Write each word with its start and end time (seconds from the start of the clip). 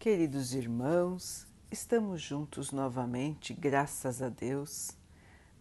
Queridos 0.00 0.54
irmãos, 0.54 1.46
estamos 1.70 2.22
juntos 2.22 2.72
novamente, 2.72 3.52
graças 3.52 4.22
a 4.22 4.30
Deus. 4.30 4.92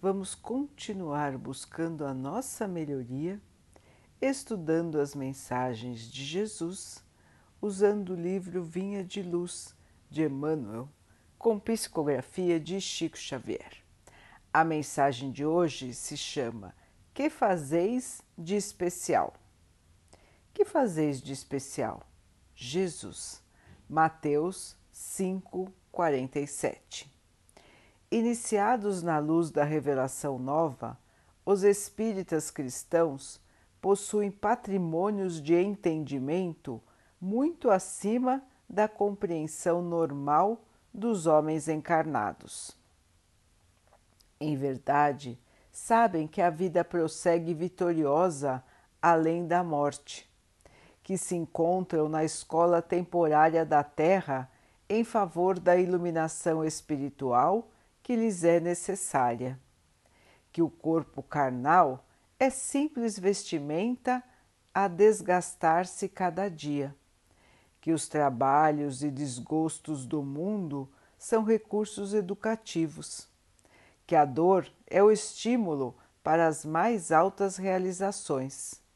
Vamos 0.02 0.34
continuar 0.34 1.38
buscando 1.38 2.06
a 2.06 2.14
nossa 2.14 2.66
melhoria, 2.66 3.42
estudando 4.22 5.02
as 5.02 5.14
mensagens 5.14 6.10
de 6.10 6.24
Jesus, 6.24 7.04
usando 7.62 8.14
o 8.14 8.16
livro 8.16 8.64
Vinha 8.64 9.04
de 9.04 9.22
Luz 9.22 9.76
de 10.10 10.24
Emmanuel, 10.24 10.88
com 11.38 11.60
psicografia 11.60 12.62
de 12.62 12.80
Chico 12.80 13.18
Xavier. 13.18 13.84
A 14.54 14.64
mensagem 14.64 15.34
de 15.34 15.46
hoje 15.46 15.94
se 15.94 16.16
chama 16.16 16.74
Que 17.14 17.30
fazeis 17.30 18.22
de 18.38 18.56
especial? 18.56 19.34
Que 20.54 20.64
fazeis 20.64 21.22
de 21.22 21.34
especial? 21.34 22.10
Jesus. 22.56 23.49
Mateus 23.90 24.78
5, 24.92 25.74
47. 25.92 27.12
Iniciados 28.12 29.02
na 29.02 29.18
luz 29.18 29.50
da 29.50 29.64
revelação 29.64 30.38
nova, 30.38 30.96
os 31.44 31.64
espíritas 31.64 32.52
cristãos 32.52 33.42
possuem 33.82 34.30
patrimônios 34.30 35.42
de 35.42 35.56
entendimento 35.56 36.80
muito 37.20 37.72
acima 37.72 38.44
da 38.70 38.88
compreensão 38.88 39.82
normal 39.82 40.64
dos 40.94 41.26
homens 41.26 41.68
encarnados. 41.68 42.78
Em 44.40 44.56
verdade, 44.56 45.40
sabem 45.72 46.28
que 46.28 46.44
a 46.44 46.52
vida 46.52 46.86
prossegue 46.86 47.56
vitoriosa 47.56 48.64
além 49.02 49.48
da 49.48 49.64
morte 49.64 50.29
que 51.10 51.18
se 51.18 51.36
encontram 51.36 52.08
na 52.08 52.24
escola 52.24 52.84
temporária 52.84 53.66
da 53.66 53.84
Terra 53.84 54.48
em 54.88 55.04
favor 55.04 55.60
da 55.60 55.76
iluminação 55.76 56.64
espiritual 56.64 57.72
que 58.04 58.16
lhes 58.16 58.44
é 58.44 58.60
necessária. 58.60 59.60
Que 60.52 60.62
o 60.62 60.70
corpo 60.70 61.24
carnal 61.24 62.06
é 62.40 62.52
simples 62.52 63.18
vestimenta 63.18 64.24
a 64.72 64.88
desgastar-se 64.88 66.08
cada 66.08 66.48
dia. 66.48 66.96
Que 67.82 67.92
os 67.92 68.08
trabalhos 68.08 69.02
e 69.02 69.10
desgostos 69.10 70.06
do 70.06 70.22
mundo 70.22 70.88
são 71.18 71.44
recursos 71.44 72.14
educativos. 72.14 73.28
Que 74.06 74.16
a 74.16 74.26
dor 74.26 74.72
é 74.86 75.02
o 75.02 75.10
estímulo 75.10 75.98
para 76.22 76.46
as 76.46 76.64
mais 76.64 77.12
altas 77.12 77.58
realizações 77.58 78.88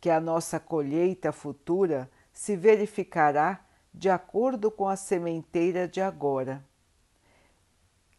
que 0.00 0.08
a 0.08 0.20
nossa 0.20 0.58
colheita 0.58 1.30
futura 1.30 2.10
se 2.32 2.56
verificará 2.56 3.64
de 3.92 4.08
acordo 4.08 4.70
com 4.70 4.88
a 4.88 4.96
sementeira 4.96 5.86
de 5.86 6.00
agora. 6.00 6.64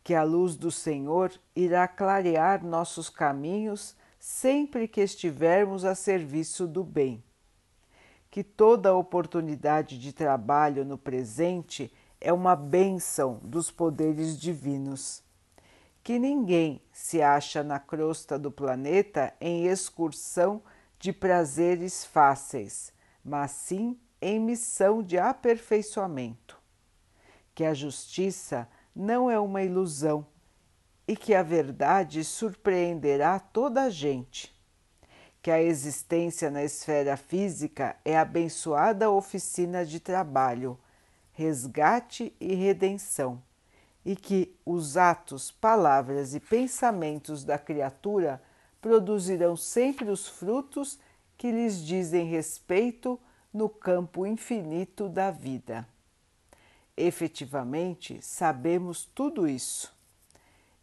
Que 0.03 0.13
a 0.13 0.23
luz 0.23 0.55
do 0.55 0.71
Senhor 0.71 1.31
irá 1.55 1.87
clarear 1.87 2.63
nossos 2.63 3.09
caminhos 3.09 3.95
sempre 4.19 4.87
que 4.87 5.01
estivermos 5.01 5.83
a 5.83 5.95
serviço 5.95 6.67
do 6.67 6.83
bem. 6.83 7.23
Que 8.29 8.43
toda 8.43 8.95
oportunidade 8.95 9.97
de 9.97 10.13
trabalho 10.13 10.85
no 10.85 10.97
presente 10.97 11.91
é 12.19 12.31
uma 12.31 12.55
bênção 12.55 13.39
dos 13.43 13.71
poderes 13.71 14.39
divinos. 14.39 15.23
Que 16.03 16.19
ninguém 16.19 16.81
se 16.91 17.21
acha 17.21 17.63
na 17.63 17.79
crosta 17.79 18.37
do 18.37 18.51
planeta 18.51 19.33
em 19.41 19.65
excursão 19.65 20.61
de 21.01 21.11
prazeres 21.11 22.05
fáceis, 22.05 22.93
mas 23.25 23.49
sim 23.51 23.99
em 24.21 24.39
missão 24.39 25.01
de 25.01 25.17
aperfeiçoamento. 25.17 26.61
Que 27.55 27.65
a 27.65 27.73
justiça 27.73 28.69
não 28.95 29.29
é 29.29 29.39
uma 29.39 29.63
ilusão 29.63 30.25
e 31.07 31.15
que 31.15 31.33
a 31.33 31.41
verdade 31.41 32.23
surpreenderá 32.23 33.39
toda 33.39 33.81
a 33.81 33.89
gente. 33.89 34.55
Que 35.41 35.49
a 35.49 35.59
existência 35.59 36.51
na 36.51 36.63
esfera 36.63 37.17
física 37.17 37.97
é 38.05 38.15
abençoada 38.15 39.09
oficina 39.09 39.83
de 39.83 39.99
trabalho, 39.99 40.79
resgate 41.33 42.31
e 42.39 42.53
redenção, 42.53 43.41
e 44.05 44.15
que 44.15 44.55
os 44.63 44.97
atos, 44.97 45.49
palavras 45.49 46.35
e 46.35 46.39
pensamentos 46.39 47.43
da 47.43 47.57
criatura 47.57 48.39
produzirão 48.81 49.55
sempre 49.55 50.09
os 50.09 50.27
frutos 50.27 50.99
que 51.37 51.51
lhes 51.51 51.83
dizem 51.85 52.25
respeito 52.25 53.19
no 53.53 53.69
campo 53.69 54.25
infinito 54.25 55.07
da 55.07 55.29
vida. 55.29 55.87
Efetivamente, 56.97 58.19
sabemos 58.21 59.05
tudo 59.05 59.47
isso. 59.47 59.93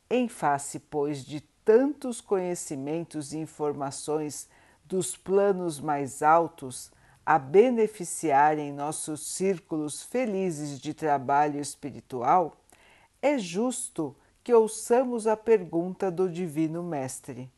Em 0.09 0.29
face, 0.29 0.79
pois, 0.79 1.25
de 1.25 1.41
tantos 1.65 2.21
conhecimentos 2.21 3.33
e 3.33 3.39
informações 3.39 4.49
dos 4.85 5.17
planos 5.17 5.79
mais 5.81 6.23
altos 6.23 6.91
a 7.27 7.39
beneficiarem 7.39 8.73
nossos 8.73 9.21
círculos 9.21 10.03
felizes 10.03 10.81
de 10.81 10.95
trabalho 10.95 11.61
espiritual, 11.61 12.57
é 13.21 13.37
justo 13.39 14.17
que 14.43 14.55
ouçamos 14.55 15.27
a 15.27 15.37
pergunta 15.37 16.11
do 16.11 16.27
Divino 16.31 16.83
Mestre 16.83 17.51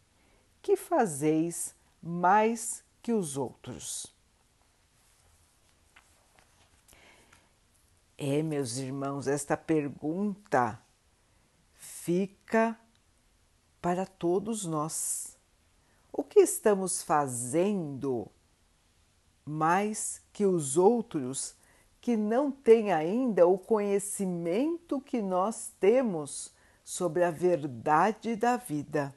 que 0.63 0.77
fazeis 0.77 1.75
mais 2.03 2.85
que 3.03 3.13
os 3.13 3.37
outros? 3.37 4.07
É, 8.17 8.43
meus 8.43 8.77
irmãos, 8.77 9.27
esta 9.27 9.57
pergunta 9.57 10.79
fica 11.75 12.79
para 13.81 14.05
todos 14.05 14.67
nós. 14.67 15.39
O 16.13 16.23
que 16.23 16.41
estamos 16.41 17.03
fazendo 17.03 18.31
mais 19.45 20.21
que 20.33 20.45
os 20.45 20.77
outros 20.77 21.55
que 22.01 22.17
não 22.17 22.51
têm 22.51 22.93
ainda 22.93 23.47
o 23.47 23.59
conhecimento 23.59 25.01
que 25.01 25.23
nós 25.23 25.73
temos 25.81 26.53
sobre 26.85 27.25
a 27.25 27.31
verdade 27.31 28.37
da 28.37 28.57
vida? 28.57 29.15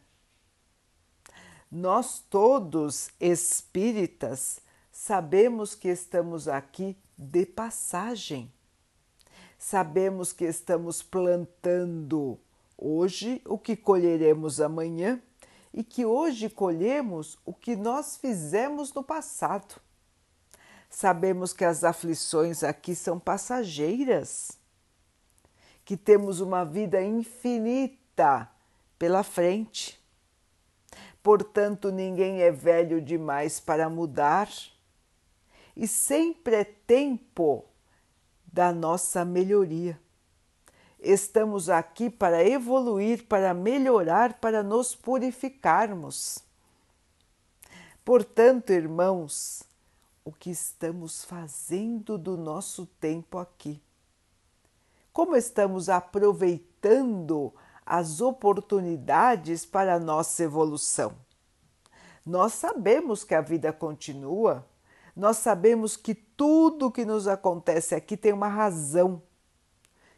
Nós 1.75 2.23
todos 2.29 3.09
espíritas 3.19 4.61
sabemos 4.91 5.73
que 5.73 5.87
estamos 5.87 6.47
aqui 6.47 6.95
de 7.17 7.47
passagem. 7.47 8.53
Sabemos 9.57 10.31
que 10.31 10.45
estamos 10.45 11.01
plantando 11.01 12.39
hoje 12.77 13.41
o 13.43 13.57
que 13.57 13.75
colheremos 13.75 14.61
amanhã 14.61 15.19
e 15.73 15.83
que 15.83 16.05
hoje 16.05 16.47
colhemos 16.47 17.39
o 17.43 17.51
que 17.51 17.75
nós 17.75 18.17
fizemos 18.17 18.93
no 18.93 19.01
passado. 19.01 19.81
Sabemos 20.91 21.53
que 21.53 21.65
as 21.65 21.83
aflições 21.83 22.63
aqui 22.63 22.93
são 22.93 23.19
passageiras, 23.19 24.59
que 25.83 25.97
temos 25.97 26.39
uma 26.39 26.63
vida 26.63 27.01
infinita 27.01 28.47
pela 28.99 29.23
frente 29.23 29.92
portanto, 31.23 31.89
ninguém 31.89 32.41
é 32.41 32.51
velho 32.51 33.01
demais 33.01 33.59
para 33.59 33.89
mudar 33.89 34.49
e 35.75 35.87
sempre 35.87 36.57
é 36.57 36.63
tempo 36.63 37.65
da 38.45 38.71
nossa 38.71 39.25
melhoria. 39.25 39.99
Estamos 40.99 41.69
aqui 41.69 42.09
para 42.09 42.47
evoluir, 42.47 43.25
para 43.25 43.53
melhorar, 43.53 44.35
para 44.35 44.61
nos 44.61 44.95
purificarmos. 44.95 46.39
Portanto, 48.05 48.71
irmãos, 48.71 49.63
o 50.23 50.31
que 50.31 50.49
estamos 50.49 51.23
fazendo 51.23 52.17
do 52.17 52.37
nosso 52.37 52.85
tempo 52.85 53.37
aqui? 53.37 53.81
Como 55.11 55.35
estamos 55.35 55.89
aproveitando 55.89 57.53
as 57.85 58.21
oportunidades 58.21 59.65
para 59.65 59.95
a 59.95 59.99
nossa 59.99 60.43
evolução. 60.43 61.13
Nós 62.25 62.53
sabemos 62.53 63.23
que 63.23 63.35
a 63.35 63.41
vida 63.41 63.73
continua, 63.73 64.65
nós 65.15 65.37
sabemos 65.37 65.97
que 65.97 66.15
tudo 66.15 66.91
que 66.91 67.05
nos 67.05 67.27
acontece 67.27 67.93
aqui 67.93 68.15
tem 68.15 68.33
uma 68.33 68.47
razão, 68.47 69.21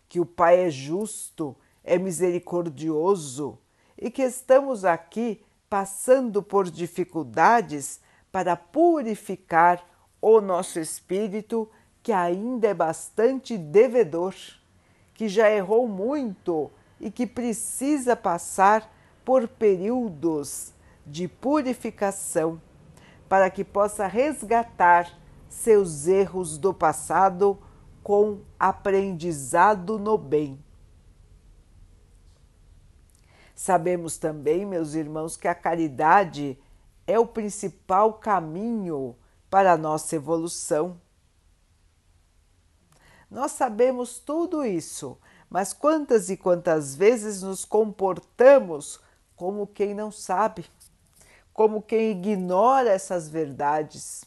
que 0.07 0.19
o 0.19 0.25
Pai 0.25 0.67
é 0.67 0.69
justo, 0.69 1.55
é 1.83 1.97
misericordioso 1.97 3.57
e 3.97 4.09
que 4.11 4.21
estamos 4.21 4.85
aqui 4.85 5.43
passando 5.69 6.41
por 6.43 6.69
dificuldades 6.69 7.99
para 8.31 8.55
purificar 8.55 9.83
o 10.21 10.39
nosso 10.41 10.79
espírito, 10.79 11.69
que 12.03 12.11
ainda 12.11 12.67
é 12.67 12.73
bastante 12.73 13.57
devedor, 13.57 14.35
que 15.13 15.27
já 15.27 15.49
errou 15.49 15.87
muito 15.87 16.71
e 16.99 17.11
que 17.11 17.27
precisa 17.27 18.15
passar 18.15 18.91
por 19.23 19.47
períodos 19.47 20.73
de 21.05 21.27
purificação 21.27 22.61
para 23.27 23.49
que 23.49 23.63
possa 23.63 24.07
resgatar 24.07 25.11
seus 25.49 26.07
erros 26.07 26.57
do 26.57 26.73
passado 26.73 27.59
com 28.03 28.41
aprendizado 28.59 29.97
no 29.97 30.17
bem. 30.17 30.63
Sabemos 33.55 34.17
também, 34.17 34.65
meus 34.65 34.93
irmãos, 34.93 35.37
que 35.37 35.47
a 35.47 35.55
caridade 35.55 36.59
é 37.07 37.17
o 37.17 37.25
principal 37.25 38.13
caminho 38.13 39.15
para 39.49 39.71
a 39.71 39.77
nossa 39.77 40.15
evolução. 40.15 40.99
Nós 43.31 43.53
sabemos 43.53 44.19
tudo 44.19 44.65
isso, 44.65 45.17
mas 45.55 45.71
quantas 45.71 46.29
e 46.29 46.35
quantas 46.35 46.97
vezes 46.97 47.41
nos 47.41 47.63
comportamos 47.63 48.99
como 49.37 49.65
quem 49.65 49.93
não 49.93 50.11
sabe, 50.11 50.65
como 51.53 51.81
quem 51.81 52.11
ignora 52.11 52.89
essas 52.89 53.29
verdades? 53.29 54.25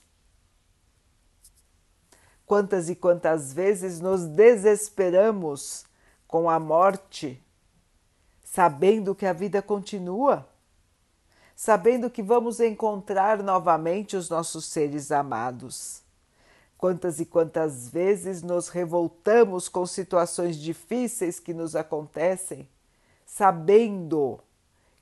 Quantas 2.46 2.88
e 2.88 2.96
quantas 2.96 3.52
vezes 3.52 4.00
nos 4.00 4.24
desesperamos 4.24 5.84
com 6.26 6.48
a 6.48 6.58
morte, 6.58 7.44
sabendo 8.42 9.14
que 9.14 9.26
a 9.26 9.34
vida 9.34 9.60
continua, 9.60 10.48
sabendo 11.54 12.08
que 12.08 12.22
vamos 12.22 12.58
encontrar 12.58 13.42
novamente 13.42 14.16
os 14.16 14.30
nossos 14.30 14.64
seres 14.64 15.12
amados. 15.12 16.07
Quantas 16.78 17.18
e 17.18 17.26
quantas 17.26 17.88
vezes 17.88 18.40
nos 18.40 18.68
revoltamos 18.68 19.68
com 19.68 19.84
situações 19.84 20.56
difíceis 20.56 21.40
que 21.40 21.52
nos 21.52 21.74
acontecem, 21.74 22.68
sabendo 23.26 24.38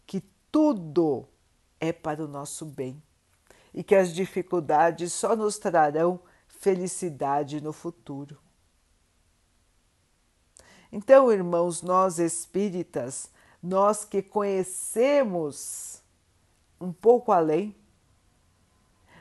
que 0.06 0.24
tudo 0.50 1.28
é 1.78 1.92
para 1.92 2.24
o 2.24 2.26
nosso 2.26 2.64
bem 2.64 3.00
e 3.74 3.84
que 3.84 3.94
as 3.94 4.14
dificuldades 4.14 5.12
só 5.12 5.36
nos 5.36 5.58
trarão 5.58 6.18
felicidade 6.48 7.60
no 7.60 7.74
futuro. 7.74 8.38
Então, 10.90 11.30
irmãos, 11.30 11.82
nós 11.82 12.18
espíritas, 12.18 13.30
nós 13.62 14.02
que 14.02 14.22
conhecemos 14.22 16.00
um 16.80 16.90
pouco 16.90 17.32
além, 17.32 17.76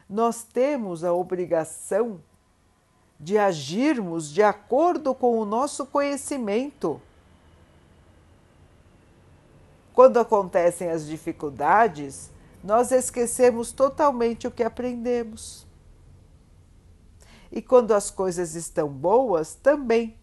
nós 0.07 0.44
temos 0.44 1.04
a 1.04 1.12
obrigação 1.12 2.24
de 3.19 3.38
agirmos 3.38 4.31
de 4.31 4.44
acordo 4.44 5.15
com 5.15 5.39
o 5.39 5.45
nosso 5.45 5.85
conhecimento. 5.85 7.01
Quando 9.94 10.19
acontecem 10.19 10.89
as 10.89 11.06
dificuldades, 11.06 12.29
nós 12.63 12.91
esquecemos 12.91 13.71
totalmente 13.71 14.47
o 14.47 14.51
que 14.51 14.63
aprendemos. 14.63 15.65
E 17.51 17.62
quando 17.62 17.94
as 17.94 18.12
coisas 18.12 18.56
estão 18.56 18.89
boas, 18.89 19.56
também. 19.56 20.18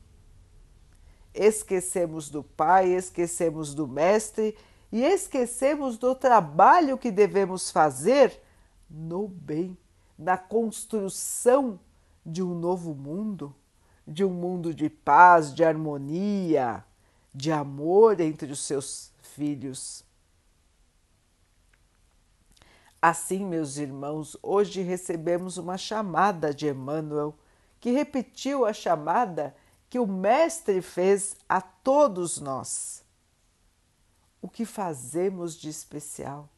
Esquecemos 1.32 2.28
do 2.28 2.42
Pai, 2.42 2.90
esquecemos 2.90 3.74
do 3.74 3.88
Mestre 3.88 4.54
e 4.92 5.02
esquecemos 5.02 5.96
do 5.96 6.14
trabalho 6.14 6.98
que 6.98 7.10
devemos 7.10 7.70
fazer 7.70 8.38
no 8.90 9.26
bem, 9.26 9.78
na 10.18 10.36
construção 10.36 11.80
de 12.24 12.42
um 12.42 12.54
novo 12.54 12.94
mundo, 12.94 13.54
de 14.06 14.24
um 14.24 14.30
mundo 14.30 14.74
de 14.74 14.88
paz, 14.88 15.54
de 15.54 15.64
harmonia, 15.64 16.84
de 17.34 17.50
amor 17.50 18.20
entre 18.20 18.52
os 18.52 18.60
seus 18.60 19.12
filhos. 19.20 20.04
Assim, 23.00 23.44
meus 23.44 23.78
irmãos, 23.78 24.36
hoje 24.42 24.80
recebemos 24.80 25.56
uma 25.56 25.76
chamada 25.76 26.54
de 26.54 26.68
Emmanuel, 26.68 27.34
que 27.80 27.90
repetiu 27.90 28.64
a 28.64 28.72
chamada 28.72 29.56
que 29.90 29.98
o 29.98 30.06
Mestre 30.06 30.80
fez 30.80 31.36
a 31.48 31.60
todos 31.60 32.38
nós. 32.38 33.02
O 34.40 34.48
que 34.48 34.64
fazemos 34.64 35.54
de 35.56 35.68
especial? 35.68 36.48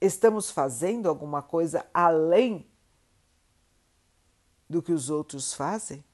Estamos 0.00 0.50
fazendo 0.50 1.08
alguma 1.08 1.42
coisa 1.42 1.86
além 1.92 2.66
do 4.68 4.82
que 4.82 4.92
os 4.92 5.10
outros 5.10 5.54
fazem? 5.54 6.04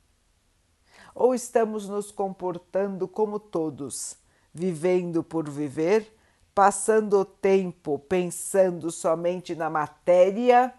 Ou 1.14 1.34
estamos 1.34 1.88
nos 1.88 2.10
comportando 2.10 3.06
como 3.06 3.38
todos, 3.38 4.16
vivendo 4.54 5.22
por 5.22 5.48
viver? 5.48 6.12
passando 6.54 7.20
o 7.20 7.24
tempo 7.24 7.98
pensando 7.98 8.90
somente 8.90 9.54
na 9.54 9.70
matéria, 9.70 10.72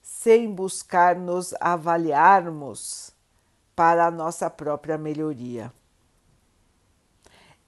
sem 0.00 0.50
buscar 0.50 1.16
nos 1.16 1.54
avaliarmos 1.60 3.12
para 3.76 4.06
a 4.06 4.10
nossa 4.10 4.48
própria 4.48 4.96
melhoria. 4.96 5.72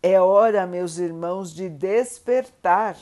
É 0.02 0.18
hora, 0.18 0.66
meus 0.66 0.96
irmãos, 0.96 1.52
de 1.52 1.68
despertar. 1.68 2.96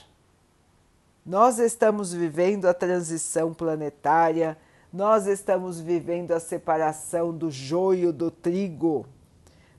Nós 1.25 1.59
estamos 1.59 2.13
vivendo 2.13 2.67
a 2.67 2.75
transição 2.75 3.55
planetária, 3.55 4.59
nós 4.93 5.27
estamos 5.27 5.81
vivendo 5.81 6.33
a 6.33 6.41
separação 6.41 7.37
do 7.37 7.51
joio 7.51 8.13
do 8.13 8.31
trigo, 8.31 9.07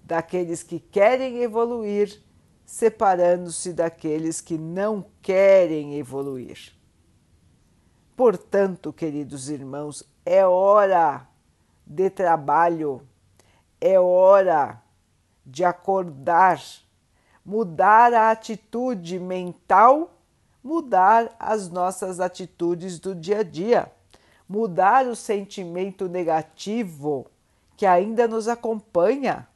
daqueles 0.04 0.64
que 0.64 0.80
querem 0.80 1.42
evoluir 1.42 2.22
separando-se 2.70 3.74
daqueles 3.74 4.42
que 4.42 4.56
não 4.56 5.04
querem 5.24 5.96
evoluir. 5.96 6.72
Portanto, 8.16 8.94
queridos 8.94 9.50
irmãos, 9.50 10.08
é 10.24 10.46
hora 10.46 11.28
de 11.84 12.12
trabalho, 12.12 13.02
é 13.82 14.00
hora 14.00 14.84
de 15.44 15.66
acordar, 15.66 16.62
mudar 17.44 18.14
a 18.14 18.30
atitude 18.30 19.20
mental, 19.20 20.14
mudar 20.64 21.36
as 21.40 21.70
nossas 21.70 22.20
atitudes 22.20 23.00
do 23.00 23.16
dia 23.16 23.40
a 23.40 23.44
dia, 23.44 23.92
mudar 24.50 25.06
o 25.06 25.16
sentimento 25.16 26.10
negativo 26.10 27.30
que 27.78 27.86
ainda 27.86 28.28
nos 28.28 28.48
acompanha. 28.48 29.48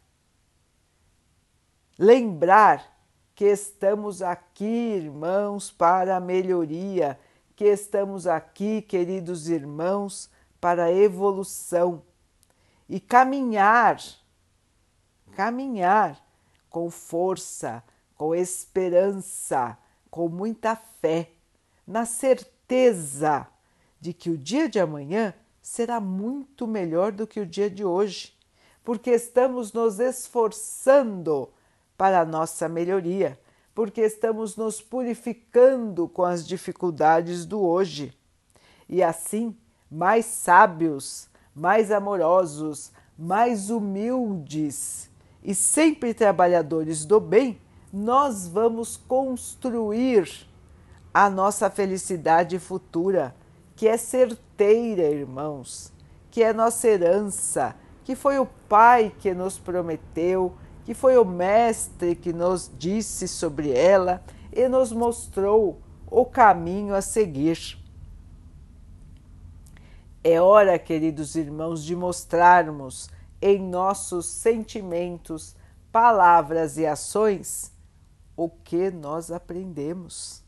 Lembrar 1.98 2.95
que 3.34 3.45
estamos 3.45 4.22
aqui, 4.22 4.63
irmãos, 4.63 5.72
para 5.72 6.16
a 6.16 6.19
melhoria, 6.19 7.19
que 7.56 7.66
estamos 7.66 8.28
aqui, 8.28 8.84
queridos 8.84 9.50
irmãos, 9.50 10.30
para 10.62 10.86
a 10.86 10.94
evolução 10.94 12.04
e 12.88 13.00
caminhar, 13.00 14.00
caminhar 15.35 16.23
com 16.69 16.92
força, 16.92 17.83
com 18.16 18.35
esperança, 18.35 19.76
com 20.09 20.30
muita 20.30 20.76
fé, 20.76 21.31
na 21.85 22.06
certeza 22.06 23.47
de 24.04 24.12
que 24.12 24.30
o 24.30 24.38
dia 24.38 24.68
de 24.68 24.81
amanhã 24.81 25.33
será 25.62 25.98
muito 26.02 26.68
melhor 26.68 27.14
do 27.14 27.26
que 27.26 27.40
o 27.40 27.45
dia 27.45 27.69
de 27.69 27.86
hoje, 27.86 28.33
porque 28.83 29.12
estamos 29.12 29.72
nos 29.72 29.98
esforçando 29.98 31.50
para 31.98 32.19
a 32.19 32.26
nossa 32.26 32.68
melhoria, 32.68 33.40
porque 33.74 34.02
estamos 34.02 34.57
nos 34.57 34.81
purificando 34.81 36.10
com 36.10 36.24
as 36.26 36.45
dificuldades 36.45 37.45
do 37.45 37.62
hoje. 37.62 38.14
E 38.90 39.02
assim, 39.02 39.56
mais 39.90 40.26
sábios, 40.26 41.30
mais 41.56 41.90
amorosos, 41.90 42.92
mais 43.18 43.69
humildes 43.69 45.10
e 45.42 45.56
sempre 45.56 46.14
trabalhadores 46.14 47.06
do 47.06 47.22
bem, 47.22 47.57
nós 47.94 48.50
vamos 48.50 48.98
construir 48.98 50.45
a 51.14 51.30
nossa 51.30 51.69
felicidade 51.69 52.60
futura, 52.60 53.33
que 53.83 53.87
é 53.90 53.97
certeira, 53.97 55.09
irmãos, 55.09 55.92
que 56.31 56.42
é 56.42 56.54
nossa 56.54 56.87
herança, 56.87 57.75
que 58.06 58.16
foi 58.16 58.40
o 58.40 58.45
Pai 58.45 59.13
que 59.19 59.33
nos 59.33 59.59
prometeu 59.59 60.56
que 60.85 60.94
foi 60.94 61.18
o 61.18 61.25
Mestre 61.25 62.16
que 62.16 62.31
nos 62.31 62.71
disse 62.78 63.28
sobre 63.28 63.71
ela 63.71 64.23
e 64.54 64.69
nos 64.69 64.94
mostrou 64.94 65.81
o 66.09 66.25
caminho 66.25 66.95
a 66.95 67.02
seguir. 67.02 67.78
É 70.23 70.40
hora, 70.40 70.80
queridos 70.80 71.35
irmãos, 71.35 71.83
de 71.83 71.94
mostrarmos 71.94 73.09
em 73.42 73.61
nossos 73.61 74.28
sentimentos, 74.28 75.57
palavras 75.92 76.78
e 76.78 76.85
ações 76.85 77.73
o 78.37 78.47
que 78.49 78.90
nós 78.92 79.30
aprendemos. 79.30 80.43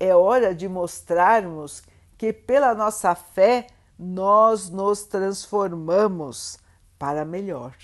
É 0.00 0.16
hora 0.16 0.52
de 0.54 0.66
mostrarmos 0.66 1.84
que, 2.18 2.32
pela 2.32 2.74
nossa 2.74 3.14
fé, 3.14 3.68
nós 3.96 4.68
nos 4.68 5.04
transformamos 5.04 6.58
para 6.98 7.24
melhor 7.24 7.76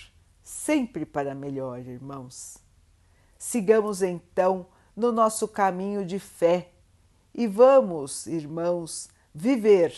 sempre 0.47 1.05
para 1.05 1.35
melhor, 1.35 1.81
irmãos. 1.81 2.59
Sigamos 3.37 4.01
então 4.01 4.69
no 4.95 5.11
nosso 5.11 5.49
caminho 5.49 6.07
de 6.07 6.21
fé 6.21 6.71
e 7.35 7.49
vamos, 7.49 8.29
irmãos, 8.29 9.09
viver 9.35 9.93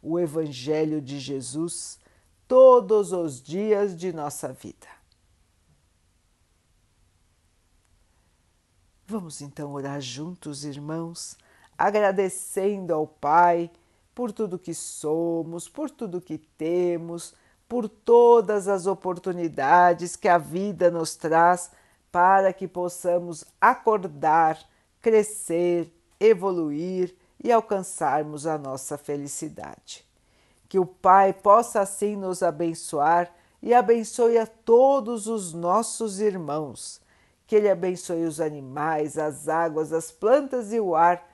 o 0.00 0.18
Evangelho 0.18 1.02
de 1.02 1.20
Jesus 1.20 1.98
todos 2.48 3.12
os 3.12 3.42
dias 3.42 3.94
de 3.94 4.10
nossa 4.10 4.54
vida. 4.54 4.88
Vamos 9.06 9.42
então 9.42 9.70
orar 9.74 10.00
juntos, 10.00 10.64
irmãos, 10.64 11.36
agradecendo 11.78 12.94
ao 12.94 13.06
Pai 13.06 13.70
por 14.14 14.32
tudo 14.32 14.58
que 14.58 14.72
somos, 14.72 15.68
por 15.68 15.90
tudo 15.90 16.20
que 16.20 16.38
temos, 16.38 17.34
por 17.68 17.88
todas 17.88 18.68
as 18.68 18.86
oportunidades 18.86 20.16
que 20.16 20.28
a 20.28 20.38
vida 20.38 20.90
nos 20.90 21.16
traz 21.16 21.70
para 22.12 22.52
que 22.52 22.68
possamos 22.68 23.44
acordar, 23.60 24.58
crescer, 25.00 25.92
evoluir 26.20 27.14
e 27.42 27.50
alcançarmos 27.50 28.46
a 28.46 28.56
nossa 28.56 28.96
felicidade. 28.96 30.04
Que 30.68 30.78
o 30.78 30.86
Pai 30.86 31.32
possa 31.32 31.80
assim 31.80 32.14
nos 32.14 32.42
abençoar 32.42 33.34
e 33.60 33.74
abençoe 33.74 34.38
a 34.38 34.46
todos 34.46 35.26
os 35.26 35.52
nossos 35.52 36.20
irmãos. 36.20 37.00
Que 37.46 37.56
Ele 37.56 37.68
abençoe 37.68 38.24
os 38.24 38.40
animais, 38.40 39.18
as 39.18 39.48
águas, 39.48 39.92
as 39.92 40.12
plantas 40.12 40.72
e 40.72 40.78
o 40.78 40.94
ar 40.94 41.33